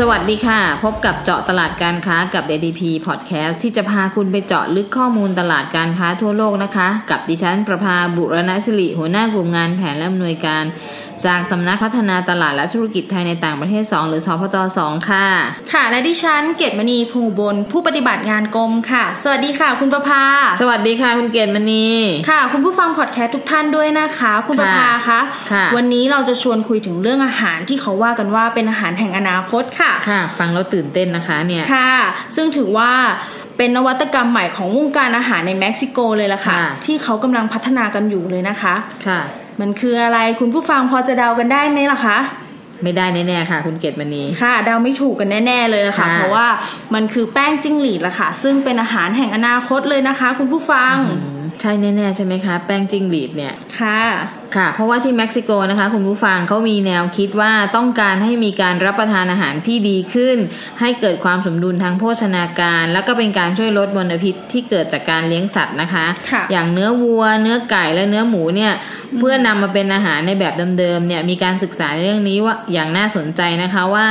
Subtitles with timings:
[0.00, 10.64] สวัสดีค่ะ พบกับเจาะตลาดการค้ากับ DDP Podcast ที่จะพาคุณไปเจาะลึกข้อมูลตลาดการค้าทั่วโลกนะคะ กับดิฉันประภาบุรณศิริหัวหน้ากลุ่มงานแผนและอำนวยการ
[11.26, 15.26] จากสำนักพัฒนาตลาดและธุรกิจไทยในต่างประเทศ 2 หรือสพต2ค่ะ
[15.72, 20.24] ค่ะ และดิฉันเกตมณีภูบลผู้ปฏิบัติงานกรมค่ะ สวัสดีค่ะ คุณประภา
[20.60, 21.86] สวัสดีค่ะ คุณเกศมณี
[22.30, 25.20] ค่ะ คุณผู้ฟังพอดแคสต์ทุกท่านด้วยนะคะ คุณประภาคะ
[25.52, 31.92] ค่ะวันนี้เราจะชวนคุยถึงเรื่องอาหารที่เขาว่ากันว่าเป็นอาหารแห่งอนาคตค่ะ ค่ะ ฟังแล้วตื่นเต้นนะคะเนี่ยค่ะ
[32.36, 32.90] ซึ่งถือว่า
[33.56, 38.74] เป็นนวัตกรรมใหม่ของวงการอาหารในเม็กซิโกเลยล่ะค่ะค่ะที่เขากำลังพัฒนากันอยู่เลยนะคะ
[39.08, 39.20] ค่ะ
[39.60, 42.18] มันคืออะไรคุณผู้ฟังพอจะเดากันได้ไหมล่ะคะ
[42.82, 46.46] ไม่ได้แน่ๆค่ะ คุณเกศมณีค่ะเดาไม่ถูกกันแน่ๆเลยล่ะค่ะค่ะ เพราะว่า
[46.94, 54.02] มันคือแป้งจิ้งหรีดล่ะค่ะ ซึ่งเป็นอาหารแห่งอนาคตเลยนะคะ คุณผู้ฟังอืมใช่แน่ๆใช่ไหมคะ แป้งจิ้งหรีดเนี่ยค่ะ
[54.56, 60.36] ค่ะ เพราะว่าที่เม็กซิโกนะคะ คุณผู้ฟังเขามีแนวคิดว่าต้องการให้มีการรับประทานอาหารที่ดีขึ้น
[60.80, 68.72] ให้เกิดความสมดุลทางโภชนาการ แล้วก็เป็นการช่วยลดมลพิษที่เกิดจากการเลี้ยงสัตว์นะคะค่ะอย่างเนื้อวัว เนื้อไก่และเนื้อหมูเนี่ย
[69.18, 74.06] เพื่อนำมาเป็นอาหารในแบบเดิมๆเนี่ยมีการศึกษาเรื่องนี้ว่าอย่างน่าสนใจนะคะว่า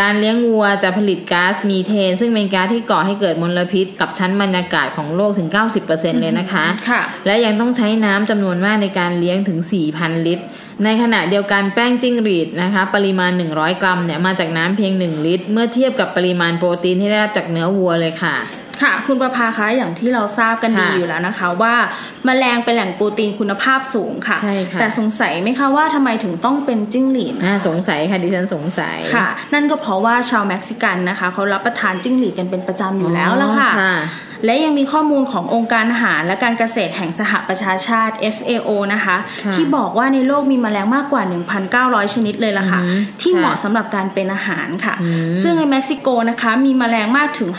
[0.00, 5.48] การเลี้ยงวัวจะผลิตก๊าซมีเทน ซึ่งเป็นก๊าซที่ก่อให้เกิดมลพิษ กับชั้นบรรยากาศของโลกถึง
[5.84, 9.58] 90%เลยนะคะค่ะและยังต้องใช้น้ำจำนวนมากในการเลี้ยงถึง
[9.92, 10.44] 4,000 ลิตร
[10.84, 18.36] ในขณะเดียวกันแป้งจิ้งหรีดนะคะปริมาณ 100 กรัมเนี่ยมาจากน้ำเพียง 1 ลิตร เมื่อเทียบกับปริมาณโปรตีนที่ได้รับจากเนื้อวัวเลยค่ะ
[18.82, 21.74] ค่ะคุณประภาคะอย่างที่เราทราบกันดีค่ะอยู่แล้วนะคะ ว่า
[22.24, 33.94] แมลงเป็นแหล่งโปรตีนคุณภาพสูงค่ะใช่ค่ะแต่สงสัยไหมคะว่าทำไมถึงต้องเป็นจิ้งหรีดน่าสงสัยค่ะดิฉันสงสัยค่ะ นั่นก็เพราะว่าชาวเม็กซิกันนะคะเขารับประทานจิ้งหรีดกันเป็นประจำอยู่แล้วละค่ะอ๋อค่ะ
[34.44, 41.22] และยังมีข้อมูลขององค์การอาหารและการเกษตรแห่งสหประชาชาติ FAO นะคะค่ะที่บอกว่าในโลกมีแมลงมากกว่า
[41.68, 47.50] 1,900 ชนิดเลยล่ะค่ะอือหือที่ค่ะเหมาะสำหรับการเป็นอาหารค่ะอืมซึ่งในเม็กซิโกนะคะ มีแมลงมากถึง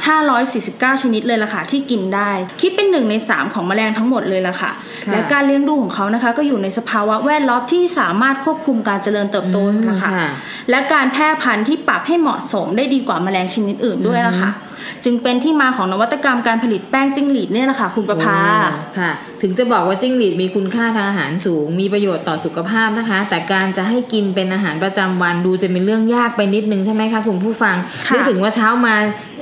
[0.47, 4.71] 549 ชนิดเลยล่ะค่ะ ที่กินได้ คิดเป็นหนึ่งใน 3 ของแมลงทั้งหมดเลยล่ะค่ะ
[5.05, 9.57] ค่ะ และการเลี้ยงดูของเขานะคะ ก็อยู่ในสภาวะแวดล้อมที่สามารถควบคุมการเจริญเติบโต
[9.89, 10.29] ล่ะค่ะค่ะ
[10.69, 14.51] และการแพร่พันธุ์ที่ปรับให้เหมาะสมได้ดีกว่าแมลงชนิดอื่นด้วยล่ะค่ะ
[15.03, 19.11] จึงเป็นที่มาของนวัตกรรมการผลิตแป้งจิ้งหรีดเนี่ยแหละค่ะคุณประภาโอ้ค่ะ
[19.41, 27.75] ถึงจะบอกว่าจิ้งหรีดมีคุณค่าทางอาหารสูง มีประโยชน์ต่อสุขภาพนะคะ แต่การจะให้กินเป็นอาหารประจำวันดูจะเป็นเรื่องยากไปนิดนึงใช่ไหมคะคุณผู้ฟัง
[28.07, 28.95] ค่ะนึกถึงว่าเช้ามา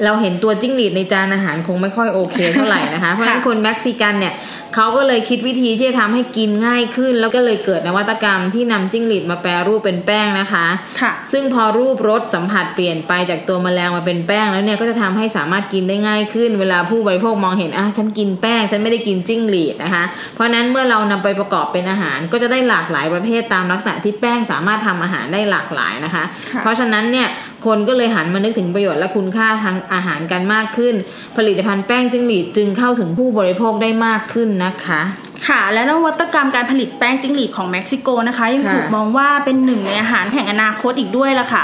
[0.06, 4.34] เราเห็นตัวจิ้งหรีดในจานอาหารคงไม่ค่อยโอเคเท่าไหร่นะคะ เพราะฉะนั้นคนเม็กซิกันเนี่ย
[4.76, 10.66] เขาก็เลยคิดวิธีที่จะทำให้กินง่ายขึ้น แล้วก็เลยเกิดนวัตกรรมที่นำจิ้งหรีดมาแปรรูปเป็นแป้งนะคะ
[11.02, 20.04] ค่ะซึ่งพอรูปรสสัมผัสเปลี่ยนไปจากตัวแมลงมาเป็นแป้งแล้วเนี่ยก็จะทำให้สามารถกินได้ง่ายขึ้น เวลาผู้บริโภคมองเห็นอะฉันกินแป้งฉันไม่ได้กินจิ้งหรีดนะคะ
[20.36, 26.24] เพราะฉะนั้นเมื่อเรานำไปประกอบเป็นอาหาร ก็จะได้หลากหลายประเภทตามลักษณะที่แป้งสามารถทำอาหารได้หลากหลายนะคะ
[26.54, 27.28] ค่ะเพราะฉะนั้นเนี่ย
[27.66, 30.96] คนก็เลยหันมานึกถึงประโยชน์และคุณค่าทางอาหารกันมากขึ้น
[31.38, 35.02] ผลิตภัณฑ์แป้งจิ้งหรีดจึงเข้าถึงผู้บริโภคได้มากขึ้นนะคะ
[35.48, 41.64] ค่ะ และนวัตกรรมการผลิตแป้งจิ้งหรีดของเม็กซิโกนะคะ ยังค่ะถูกมองว่าเป็นหนึ่งในอาหารแห่งอนาคตอีกด้วยล่ะค่ะ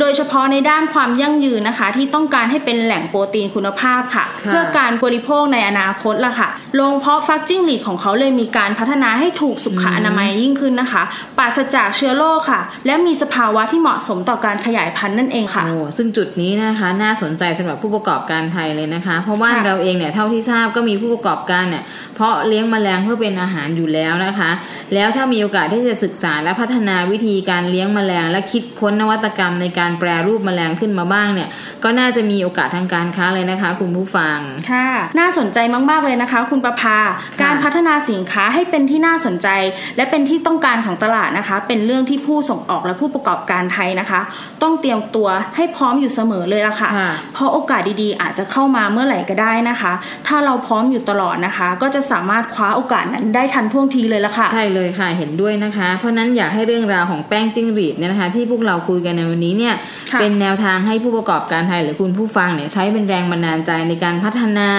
[0.00, 11.02] โดยเฉพาะในด้านความยั่งยืนนะคะ ที่ต้องการให้เป็นแหล่งโปรตีนคุณภาพค่ะค่ะ เพื่อการบริโภคในอนาคตล่ะค่ะโรงเพาะฟักจิ้งหรีดของเขาเลยมีการพัฒนาให้ถูกสุขอนามัยยิ่งขึ้นนะคะ
[11.38, 21.84] ปราศจากเชื้อโรคค่ะ และมีสภาวะที่เหมาะสมต่อการขยายพันธุ์นั่นเองค่ะโอ้ซึ่งจุดนี้นะคะน่าสนใจสำหรับผู้ประกอบการไทยเลยนะคะ เพราะว่าค่ะเราเองเนี่ยเท่าที่ทราบก็มีผู้ประกอบการเนี่ย
[22.16, 24.50] เพาะเลี้ยงแมลงเพื่อเป็นอาหารอยู่แล้วนะคะ
[24.94, 31.48] แล้วถ้ามีโอกาสที่จะศึกษาและพัฒนาวิธีการเลี้ยงแมลง และคิดค้นนวัตกรรมในการแปรรูปแมลงขึ้นมาบ้างเนี่ย
[31.84, 34.38] ก็น่าจะมีโอกาสทางการค้าเลยนะคะ คุณผู้ฟัง
[34.70, 34.88] ค่ะ
[35.18, 35.58] น่าสนใจ
[35.90, 36.98] มาก ๆ เลยนะคะ คุณประภา
[37.42, 39.48] การพัฒนาสินค้าให้เป็นที่น่าสนใจ
[39.96, 44.20] และเป็นที่ต้องการของตลาดนะคะ เป็นเรื่องที่ผู้ส่งออกและผู้ประกอบการไทยนะคะ
[44.62, 49.92] ต้องเตรียมตัวให้พร้อมอยู่เสมอเลยละค่ะค่ะเพราะโอกาสดีๆ อาจจะเข้ามาเมื่อไหร่ก็ได้นะคะ
[50.26, 59.74] ถ้าเราพร้อมอยู่ตลอดนะคะ ก็จะสามารถคว้าโอกาสนั้นได้ทันท่วงทีเลยละค่ะ ใช่เลยค่ะเห็นด้วยนะคะ เพราะฉะนั้นอยากให้เรื่องราวของแป้งจิ้งหรีดเนี่ยนะคะ ที่พวกเราคุยกันในวันนี้เนี่ย
[60.12, 64.70] ค่ะเป็นแนวทางให้ผู้ประกอบการไทยหรือคุณผู้ฟังเนี่ยใช้เป็นแรงบันดาลใจในการพัฒนา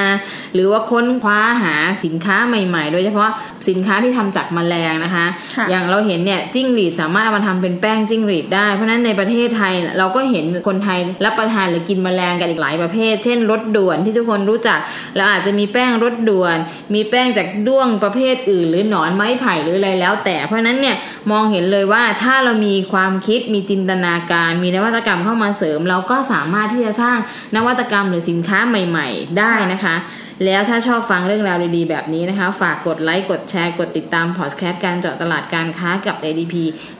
[0.54, 3.30] หรือว่าค้นคว้าหาสินค้าใหม่ ๆ โดยเฉพาะ
[3.70, 5.26] สินค้าที่ทำจากแมลงนะคะ
[5.56, 14.80] ค่ะอย่างเราเห็นเนี่ยจิ้งหรีดสามารถเอามาทำเป็นแป้งจิ้งหรีดได้ เพราะฉะนั้นในประเทศไทยเราก็เห็นคนไทยรับประทานหรือกินแมลงกันอีกหลายประเภท เช่นรสด่วนที่ทุกคนรู้จัก
[15.16, 16.58] เราอาจจะมีแป้งรสด่วน
[16.94, 20.96] มีแป้งจากด้วงประเภทอื่น หรือหนอนไม้ไผ่หรืออะไรแล้ว แต่เพราะฉะนั้นเนี่ย
[21.32, 27.18] มองเห็นเลยว่าถ้าเรามีความคิดมีจินตนาการ มีนวัตกรรมเข้ามาเสริม เราก็สามารถที่จะสร้าง
[27.56, 29.96] นวัตกรรมหรือสินค้าใหม่ ๆ ได้นะคะ
[30.46, 36.56] แล้วถ้าชอบฟังเรื่องราวดีๆ แบบนี้นะคะ ฝากกดไลค์กดแชร์กดติดตามพอดแคสต์การเจาะตลาดการค้ากับ ADP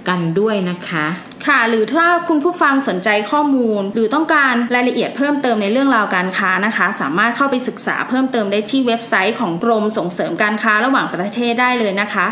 [0.08, 1.06] กันด้วยนะคะ
[1.48, 12.28] ค่ะ หรือถ้าคุณผู้ฟังสนใจข้อมูล หรือต้องการรายละเอียดเพิ่มเติมในเรื่องราวการค้านะคะ สามารถเข้าไปศึกษาเพิ่มเติมได้ที่เว็บไซต์ของกรมส่งเสริมการค้าระหว่างประเทศได้เลยนะคะ